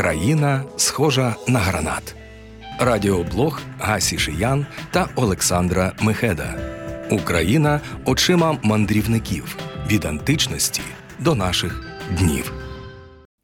[0.00, 2.14] Країна схожа на гранат.
[2.78, 6.54] Радіоблог Гасі Шиян та Олександра Мехеда.
[7.10, 10.82] Україна очима мандрівників від античності
[11.18, 11.84] до наших
[12.18, 12.52] днів.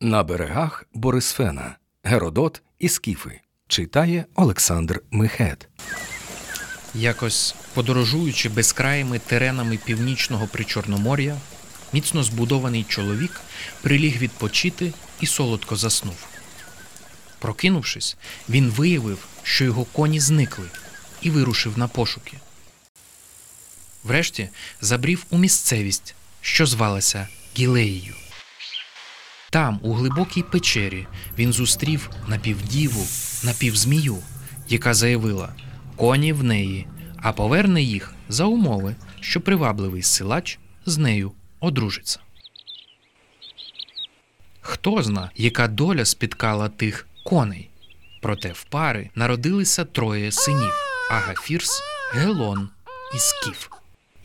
[0.01, 1.77] На берегах Борисфена.
[2.05, 3.41] Геродот і Скіфи.
[3.69, 5.69] Читає Олександр Мехед.
[6.95, 11.37] Якось подорожуючи безкраїми теренами північного причорномор'я,
[11.93, 13.41] міцно збудований чоловік
[13.83, 16.36] приліг відпочити і солодко заснув.
[17.39, 18.17] Прокинувшись,
[18.49, 20.67] він виявив, що його коні зникли,
[21.21, 22.37] і вирушив на пошуки.
[24.05, 24.49] Врешті
[24.81, 28.15] забрів у місцевість, що звалася Гілеєю.
[29.51, 31.07] Там, у глибокій печері,
[31.39, 33.07] він зустрів напівдіву,
[33.43, 34.19] напівзмію,
[34.69, 35.55] яка заявила
[35.97, 42.21] коні в неї, а поверне їх за умови, що привабливий силач з нею одружиться.
[44.61, 47.69] Хто зна, яка доля спіткала тих коней?
[48.21, 50.73] Проте в пари народилися троє синів
[51.11, 52.69] Агафірс, Гелон
[53.15, 53.67] і Скіф.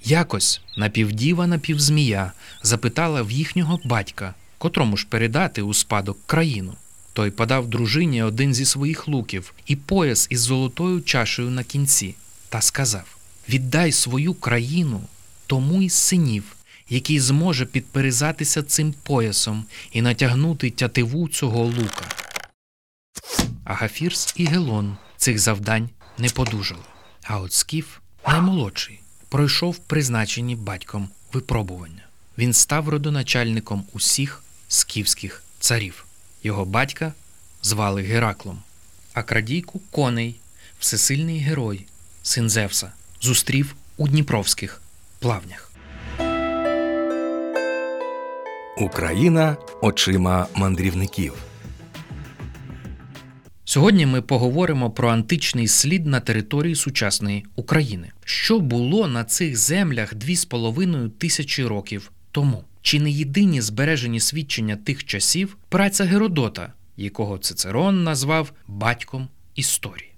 [0.03, 2.31] Якось напівдіва напівзмія
[2.63, 6.73] запитала в їхнього батька, котрому ж передати у спадок країну.
[7.13, 12.15] Той подав дружині один зі своїх луків і пояс із золотою чашею на кінці,
[12.49, 13.17] та сказав:
[13.49, 15.01] Віддай свою країну
[15.47, 16.43] тому із синів,
[16.89, 22.30] який зможе підперезатися цим поясом і натягнути тятиву цього лука.
[23.63, 26.81] Агафірс і Гелон цих завдань не подужали.
[27.23, 32.03] А от Скіф, наймолодший, пройшов призначені батьком випробування.
[32.37, 36.05] Він став родоначальником усіх скіфських царів.
[36.43, 37.13] Його батька
[37.61, 38.59] звали Гераклом,
[39.13, 40.35] а крадійку коней,
[40.79, 41.85] всесильний герой,
[42.23, 44.81] син Зевса, зустрів у Дніпровських
[45.19, 45.71] плавнях.
[48.77, 51.33] Україна очима мандрівників.
[53.71, 58.11] Сьогодні ми поговоримо про античний слід на території сучасної України.
[58.25, 62.63] Що було на цих землях дві з половиною тисячі років тому?
[62.81, 70.11] Чи не єдині збережені свідчення тих часів праця Геродота, якого Цицерон назвав батьком історії?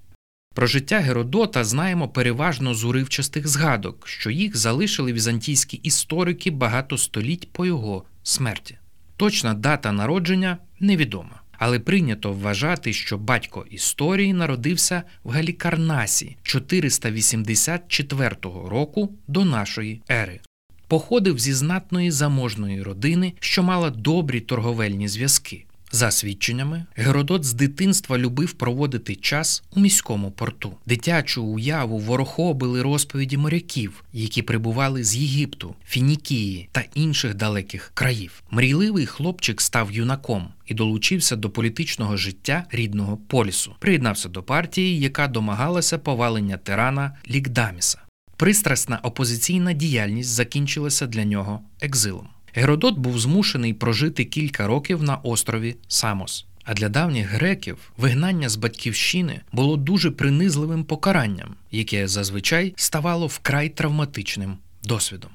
[0.54, 7.52] Про життя Геродота знаємо переважно з уривчастих згадок, що їх залишили візантійські історики багато століть
[7.52, 8.78] по його смерті.
[9.16, 11.43] Точна дата народження невідома.
[11.66, 18.36] Але прийнято вважати, що батько історії народився в Галікарнасі 484
[18.66, 20.40] року до нашої ери.
[20.88, 25.64] Походив зі знатної заможної родини, що мала добрі торговельні зв'язки.
[25.94, 30.76] За свідченнями, Геродот з дитинства любив проводити час у міському порту.
[30.86, 38.42] Дитячу уяву ворохобили розповіді моряків, які прибували з Єгипту, Фінікії та інших далеких країв.
[38.50, 43.74] Мрійливий хлопчик став юнаком і долучився до політичного життя рідного полісу.
[43.78, 47.98] Приєднався до партії, яка домагалася повалення тирана Лікдаміса.
[48.36, 52.28] Пристрасна опозиційна діяльність закінчилася для нього екзилом.
[52.54, 56.46] Геродот був змушений прожити кілька років на острові Самос.
[56.64, 63.68] А для давніх греків вигнання з батьківщини було дуже принизливим покаранням, яке зазвичай ставало вкрай
[63.68, 65.30] травматичним досвідом.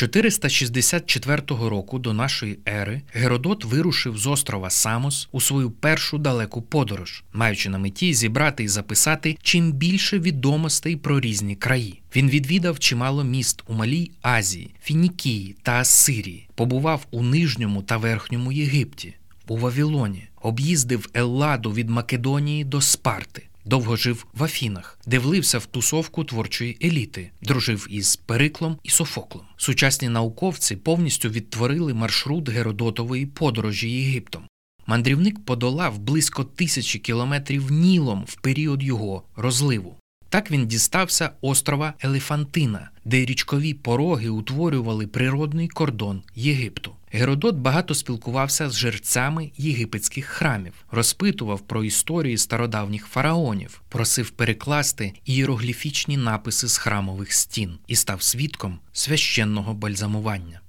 [0.00, 7.24] 464 року до нашої ери Геродот вирушив з острова Самос у свою першу далеку подорож,
[7.32, 12.02] маючи на меті зібрати і записати чим більше відомостей про різні краї.
[12.16, 18.52] Він відвідав чимало міст у Малій Азії, Фінікії та Асирії, побував у Нижньому та Верхньому
[18.52, 19.14] Єгипті,
[19.48, 23.42] у Вавілоні, об'їздив Елладу від Македонії до Спарти.
[23.64, 29.44] Довго жив в Афінах, де влився в тусовку творчої еліти, дружив із Периклом і Софоклом.
[29.56, 34.42] Сучасні науковці повністю відтворили маршрут Геродотової подорожі Єгиптом.
[34.86, 39.96] Мандрівник подолав близько тисячі кілометрів нілом в період його розливу.
[40.30, 46.92] Так він дістався острова Елефантина, де річкові пороги утворювали природний кордон Єгипту.
[47.12, 56.16] Геродот багато спілкувався з жерцями єгипетських храмів, розпитував про історії стародавніх фараонів, просив перекласти ієрогліфічні
[56.16, 60.60] написи з храмових стін і став свідком священного бальзамування.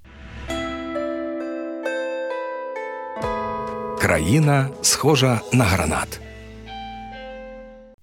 [4.00, 6.22] Країна схожа на гранат.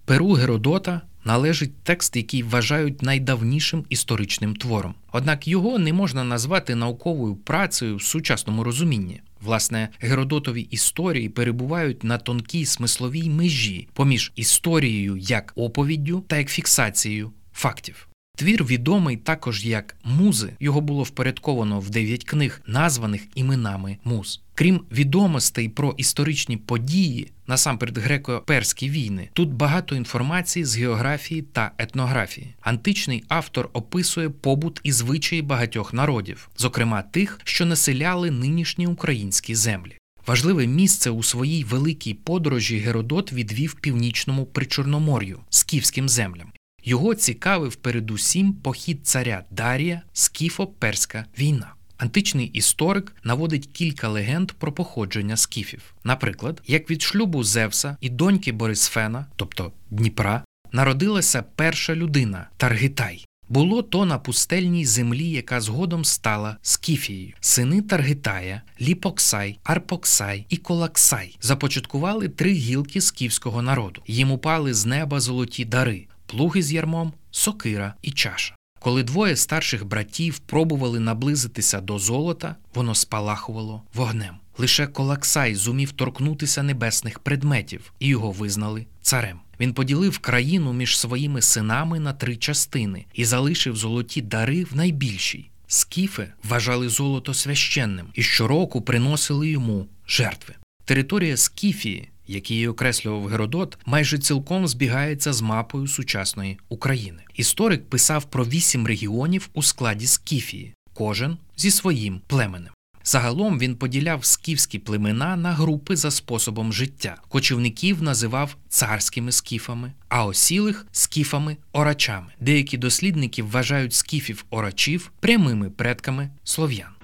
[0.04, 4.94] Перу Геродота належить текст, який вважають найдавнішим історичним твором.
[5.12, 9.20] Однак його не можна назвати науковою працею в сучасному розумінні.
[9.40, 17.32] Власне, Геродотові історії перебувають на тонкій смисловій межі поміж історією як оповіддю та як фіксацією
[17.52, 18.07] фактів.
[18.38, 20.52] Твір відомий також як музи.
[20.60, 24.40] Його було впорядковано в дев'ять книг, названих іменами муз.
[24.54, 32.54] Крім відомостей про історичні події, насамперед греко-перські війни, тут багато інформації з географії та етнографії.
[32.60, 39.98] Античний автор описує побут і звичаї багатьох народів, зокрема тих, що населяли нинішні українські землі.
[40.26, 46.52] Важливе місце у своїй великій подорожі Геродот відвів північному причорномор'ю скіфським землям.
[46.88, 51.74] Його цікавив передусім похід царя Дарія, скіфо-перська війна.
[51.96, 55.94] Античний історик наводить кілька легенд про походження скіфів.
[56.04, 63.24] Наприклад, як від шлюбу Зевса і доньки Борисфена, тобто Дніпра, народилася перша людина Таргитай.
[63.48, 67.32] Було то на пустельній землі, яка згодом стала Скіфією.
[67.40, 74.02] Сини Таргитая, Ліпоксай, Арпоксай і Колаксай започаткували три гілки скіфського народу.
[74.06, 78.54] Їм упали з неба золоті дари, плуги з ярмом, сокира і чаша.
[78.80, 84.34] Коли двоє старших братів пробували наблизитися до золота, воно спалахувало вогнем.
[84.58, 89.40] Лише Колаксай зумів торкнутися небесних предметів, і його визнали царем.
[89.60, 95.50] Він поділив країну між своїми синами на три частини і залишив золоті дари в найбільшій.
[95.66, 100.54] Скіфи вважали золото священним і щороку приносили йому жертви.
[100.84, 107.22] Територія Скіфії її окреслював Геродот, майже цілком збігається з мапою сучасної України.
[107.34, 112.72] Історик писав про вісім регіонів у складі Скіфії, кожен зі своїм племенем.
[113.04, 117.16] Загалом він поділяв скіфські племена на групи за способом життя.
[117.28, 122.32] Кочівників називав царськими скіфами, а осілих скіфами орачами.
[122.40, 126.97] Деякі дослідники вважають скіфів орачів прямими предками слов'ян.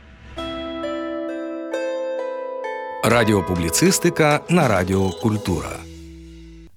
[3.07, 5.77] Радіопубліцистика на Радіо Культура.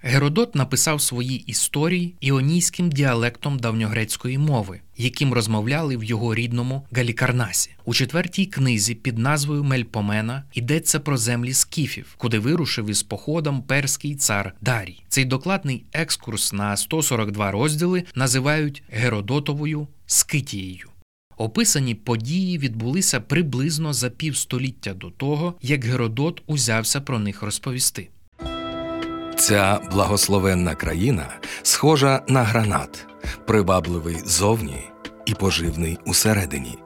[0.01, 7.71] Геродот написав свої історії іонійським діалектом давньогрецької мови, яким розмовляли в його рідному Галікарнасі.
[7.85, 14.15] У четвертій книзі під назвою Мельпомена йдеться про землі скіфів, куди вирушив із походом перський
[14.15, 15.03] цар Дарій.
[15.09, 20.89] Цей докладний екскурс на 142 розділи називають Геродотовою Скитією.
[21.37, 28.09] Описані події відбулися приблизно за півстоліття до того, як Геродот узявся про них розповісти.
[29.37, 31.29] Ця благословенна країна
[31.61, 33.07] схожа на гранат,
[33.47, 34.77] привабливий зовні
[35.25, 36.77] і поживний усередині,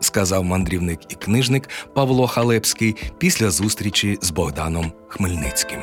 [0.00, 5.80] сказав мандрівник і книжник Павло Халепський після зустрічі з Богданом Хмельницьким.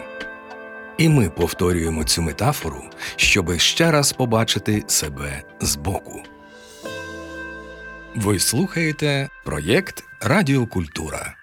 [0.98, 2.84] І ми повторюємо цю метафору,
[3.16, 6.24] щоби ще раз побачити себе збоку.
[8.16, 11.36] Ви слухаєте проєкт Радіокультура.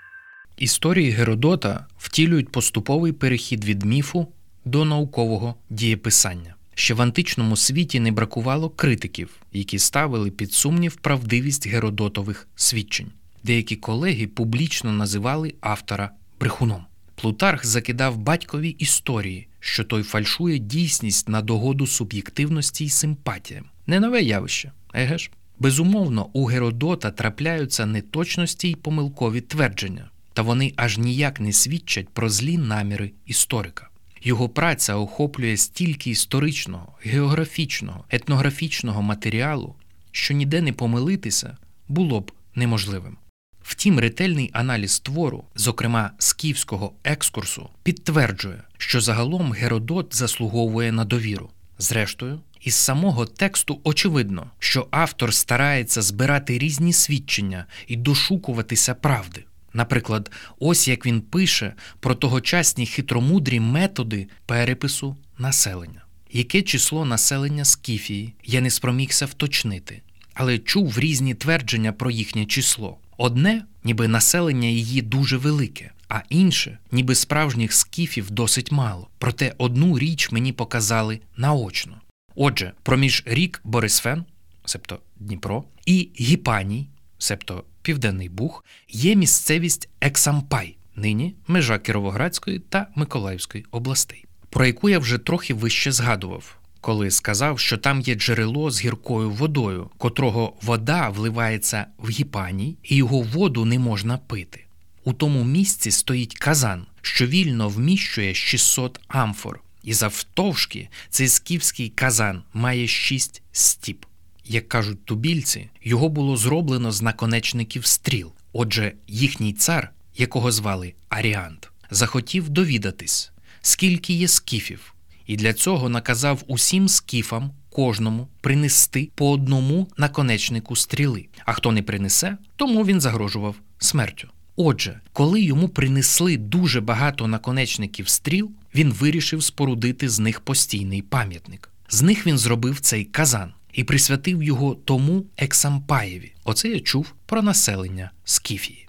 [0.56, 4.28] Історії Геродота втілюють поступовий перехід від міфу
[4.64, 6.54] до наукового дієписання.
[6.74, 13.10] Ще в античному світі не бракувало критиків, які ставили під сумнів правдивість Геродотових свідчень.
[13.44, 16.10] Деякі колеги публічно називали автора
[16.40, 16.84] брехуном.
[17.14, 23.64] Плутарх закидав батькові історії, що той фальшує дійсність на догоду суб'єктивності й симпатіям.
[23.86, 25.30] Не нове явище, еге ж?
[25.58, 32.28] Безумовно, у Геродота трапляються неточності й помилкові твердження, та вони аж ніяк не свідчать про
[32.28, 33.88] злі наміри історика.
[34.22, 39.74] Його праця охоплює стільки історичного, географічного, етнографічного матеріалу,
[40.12, 41.56] що ніде не помилитися
[41.88, 43.16] було б неможливим.
[43.62, 51.50] Втім, ретельний аналіз твору, зокрема скіфського екскурсу, підтверджує, що загалом Геродот заслуговує на довіру.
[51.78, 59.44] Зрештою, із самого тексту очевидно, що автор старається збирати різні свідчення і дошукуватися правди.
[59.72, 66.02] Наприклад, ось як він пише про тогочасні хитромудрі методи перепису населення.
[66.32, 70.02] Яке число населення Скіфії я не спромігся вточнити,
[70.34, 72.98] але чув різні твердження про їхнє число.
[73.16, 79.08] Одне, ніби населення її дуже велике, а інше, ніби справжніх скіфів досить мало.
[79.18, 82.00] Проте одну річ мені показали наочно.
[82.36, 84.24] Отже, проміж рік Борисфен,
[84.64, 86.88] себто Дніпро, і Гіпаній,
[87.18, 94.98] себто Південний Буг, є місцевість Ексампай, нині межа Кіровоградської та Миколаївської областей, про яку я
[94.98, 101.08] вже трохи вище згадував, коли сказав, що там є джерело з гіркою водою, котрого вода
[101.08, 104.64] вливається в гіпаній, і його воду не можна пити.
[105.04, 112.42] У тому місці стоїть казан, що вільно вміщує 600 амфор, і завтовшки цей скіфський казан
[112.54, 114.04] має шість стіп.
[114.44, 118.32] Як кажуть тубільці, його було зроблено з наконечників стріл.
[118.52, 124.94] Отже, їхній цар, якого звали Аріант, захотів довідатись, скільки є скіфів,
[125.26, 131.26] і для цього наказав усім скіфам кожному принести по одному наконечнику стріли.
[131.44, 134.28] А хто не принесе, тому він загрожував смертю.
[134.56, 141.70] Отже, коли йому принесли дуже багато наконечників стріл, він вирішив спорудити з них постійний пам'ятник.
[141.88, 146.32] З них він зробив цей казан і присвятив його тому Ексампаєві.
[146.44, 148.88] Оце я чув про населення Скіфії.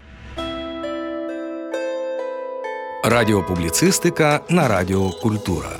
[3.03, 5.79] Радіопубліцистика на Радіо Культура.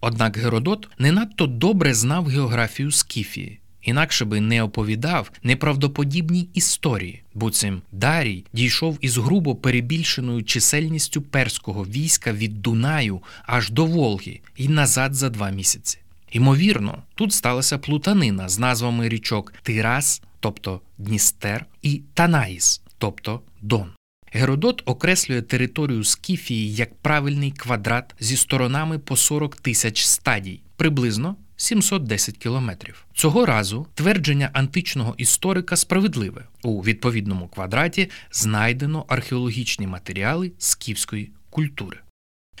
[0.00, 3.60] Однак Геродот не надто добре знав географію Скіфії.
[3.86, 12.32] Інакше би не оповідав неправдоподібні історії, буцім Дарій дійшов із грубо перебільшеною чисельністю перського війська
[12.32, 15.98] від Дунаю аж до Волги і назад за два місяці.
[16.32, 23.88] Ймовірно, тут сталася плутанина з назвами річок Тирас, тобто Дністер, і Танаїс, тобто Дон.
[24.32, 32.36] Геродот окреслює територію Скіфії як правильний квадрат зі сторонами по 40 тисяч стадій, приблизно 710
[32.36, 33.06] кілометрів.
[33.14, 36.44] Цього разу твердження античного історика справедливе.
[36.62, 41.98] У відповідному квадраті знайдено археологічні матеріали скіфської культури.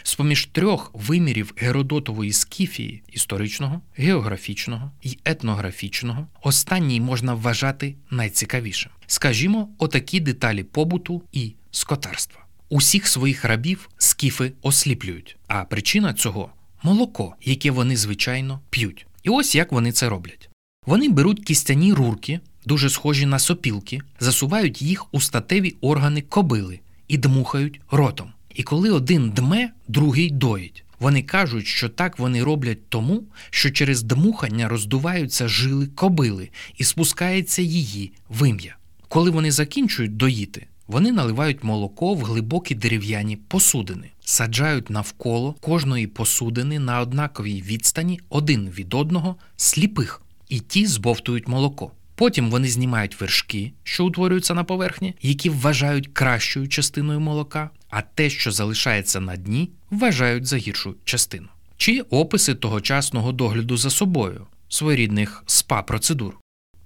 [0.02, 8.92] З поміж трьох вимірів Геродотової скіфії історичного, географічного і етнографічного, останній можна вважати найцікавішим.
[9.06, 12.44] Скажімо, отакі деталі побуту і скотарства.
[12.68, 16.50] Усіх своїх рабів скіфи осліплюють, а причина цього
[16.86, 19.06] молоко, яке вони звичайно п'ють.
[19.22, 20.48] І ось як вони це роблять.
[20.86, 27.18] Вони беруть кістяні рурки, дуже схожі на сопілки, засувають їх у статеві органи кобили і
[27.18, 28.32] дмухають ротом.
[28.54, 30.84] І коли один дме, другий доїть.
[31.00, 37.62] Вони кажуть, що так вони роблять тому, що через дмухання роздуваються жили кобили і спускається
[37.62, 38.76] її вим'я.
[39.08, 46.78] Коли вони закінчують доїти, вони наливають молоко в глибокі дерев'яні посудини, саджають навколо кожної посудини
[46.78, 51.92] на однаковій відстані один від одного сліпих, і ті збовтують молоко.
[52.14, 58.30] Потім вони знімають вершки, що утворюються на поверхні, які вважають кращою частиною молока, а те,
[58.30, 61.48] що залишається на дні, вважають за гіршу частину.
[61.76, 66.38] Чи описи тогочасного догляду за собою, своєрідних спа процедур.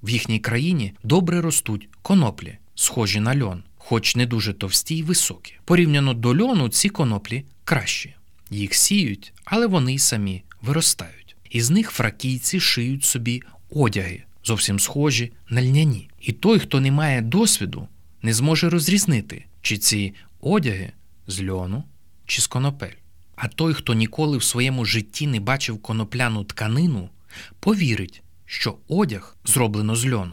[0.03, 5.55] В їхній країні добре ростуть коноплі, схожі на льон, хоч не дуже товсті й високі.
[5.65, 8.15] Порівняно до льону, ці коноплі кращі.
[8.51, 11.37] Їх сіють, але вони й самі виростають.
[11.51, 16.09] Із них фракійці шиють собі одяги, зовсім схожі на льняні.
[16.21, 17.89] І той, хто не має досвіду,
[18.23, 20.93] не зможе розрізнити, чи ці одяги
[21.27, 21.85] з льону
[22.27, 22.97] чи з конопель.
[23.37, 27.09] А той, хто ніколи в своєму житті не бачив конопляну тканину,
[27.61, 30.33] повірить, що одяг зроблено з льону.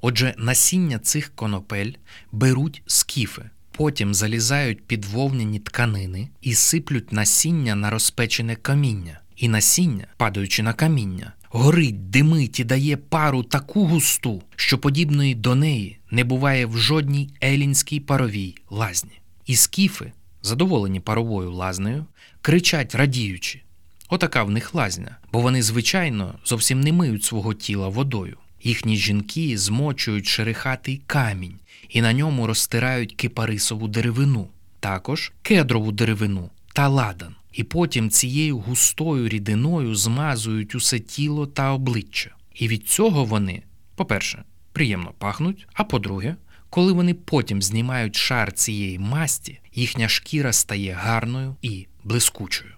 [0.00, 1.92] Отже, насіння цих конопель
[2.32, 9.20] беруть скіфи, потім залізають під вовняні тканини і сиплють насіння на розпечене каміння.
[9.36, 15.54] І насіння, падаючи на каміння, горить, димить і дає пару таку густу, що подібної до
[15.54, 19.20] неї не буває в жодній елінській паровій лазні.
[19.46, 20.12] І скіфи,
[20.42, 22.06] задоволені паровою лазнею,
[22.42, 23.60] кричать радіючи.
[24.08, 28.36] Отака в них лазня, бо вони, звичайно, зовсім не миють свого тіла водою.
[28.62, 34.48] Їхні жінки змочують шерихатий камінь і на ньому розтирають кипарисову деревину,
[34.80, 42.30] також кедрову деревину та ладан, і потім цією густою рідиною змазують усе тіло та обличчя.
[42.54, 43.62] І від цього вони,
[43.94, 46.36] по-перше, приємно пахнуть, а по-друге,
[46.70, 52.70] коли вони потім знімають шар цієї масті, їхня шкіра стає гарною і блискучою.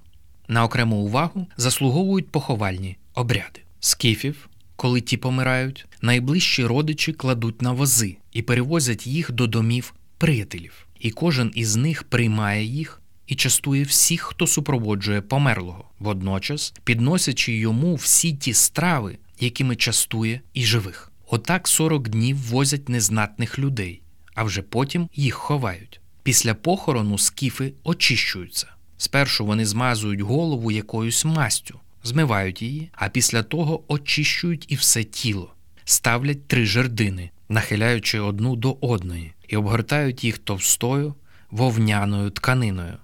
[0.49, 4.50] На окрему увагу заслуговують поховальні обряди скіфів.
[4.81, 11.11] Коли ті помирають, найближчі родичі кладуть на вози і перевозять їх до домів приятелів, і
[11.11, 18.33] кожен із них приймає їх і частує всіх, хто супроводжує померлого, водночас підносячи йому всі
[18.33, 21.13] ті страви, якими частує і живих.
[21.31, 24.03] Отак 40 днів возять незнатних людей,
[24.35, 26.01] а вже потім їх ховають.
[26.23, 28.67] Після похорону скіфи очищуються.
[28.97, 35.55] Спершу вони змазують голову якоюсь мастю змивають її, а після того очищують і все тіло,
[35.85, 41.15] ставлять три жердини, нахиляючи одну до одної, і обгортають їх товстою
[41.51, 42.97] вовняною тканиною,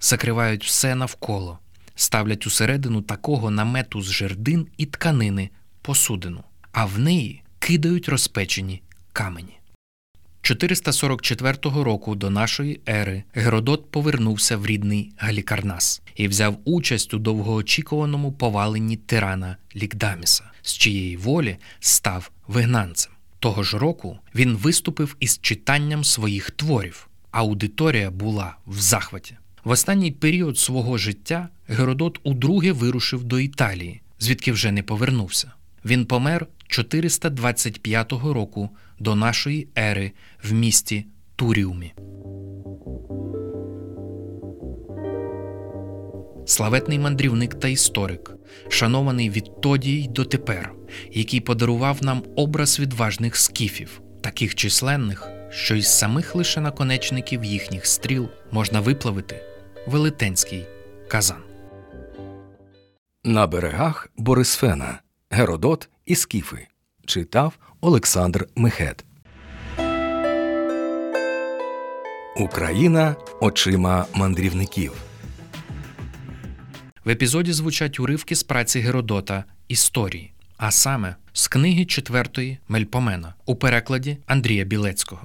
[0.00, 1.58] закривають все навколо,
[1.94, 5.50] ставлять усередину такого намету з жердин і тканини
[5.82, 8.82] посудину, а в неї кидають розпечені
[9.12, 9.58] камені.
[10.44, 18.32] 444 року до нашої ери Геродот повернувся в рідний Галікарнас і взяв участь у довгоочікуваному
[18.32, 23.12] поваленні тирана Лікдаміса, з чиєї волі став вигнанцем.
[23.38, 27.08] Того ж року він виступив із читанням своїх творів.
[27.30, 29.36] Аудиторія була в захваті.
[29.64, 35.52] В останній період свого життя Геродот удруге вирушив до Італії, звідки вже не повернувся.
[35.84, 40.12] Він помер 425 року до нашої ери
[40.44, 41.06] в місті
[41.36, 41.94] Туріумі.
[46.46, 48.30] Славетний мандрівник та історик,
[48.68, 50.72] шанований відтоді й дотепер,
[51.12, 58.28] який подарував нам образ відважних скіфів, таких численних, що із самих лише наконечників їхніх стріл
[58.52, 59.40] можна виплавити
[59.86, 60.64] велетенський
[61.08, 61.42] казан.
[63.24, 66.66] На берегах Борисфена Геродот і Скіфи
[67.06, 69.04] читав Олександр Мехет.
[72.36, 74.92] Україна очима мандрівників.
[77.04, 83.56] В епізоді звучать уривки з праці Геродота Історії, а саме з книги четвертої Мельпомена у
[83.56, 85.22] перекладі Андрія Білецького.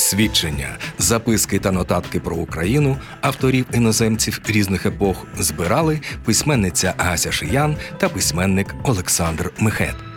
[0.00, 8.08] Свідчення, записки та нотатки про Україну авторів іноземців різних епох збирали письменниця Гася Шиян та
[8.08, 10.09] письменник Олександр Мехет.